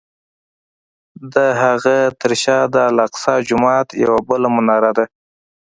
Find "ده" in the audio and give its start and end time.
4.97-5.05